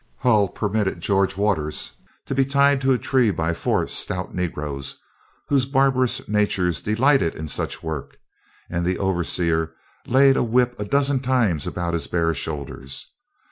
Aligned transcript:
Hull 0.17 0.47
permitted 0.49 0.99
George 0.99 1.37
Waters 1.37 1.91
to 2.25 2.33
be 2.33 2.43
tied 2.43 2.81
to 2.81 2.91
a 2.91 2.97
tree 2.97 3.29
by 3.29 3.53
four 3.53 3.87
stout 3.87 4.33
negroes, 4.33 4.95
whose 5.49 5.67
barbarous 5.67 6.27
natures 6.27 6.81
delighted 6.81 7.35
in 7.35 7.47
such 7.47 7.83
work, 7.83 8.17
and 8.67 8.83
the 8.83 8.97
overseer 8.97 9.75
laid 10.07 10.37
a 10.37 10.43
whip 10.43 10.75
a 10.79 10.85
dozen 10.85 11.19
times 11.19 11.67
about 11.67 11.93
his 11.93 12.07
bare 12.07 12.33
shoulders. 12.33 13.13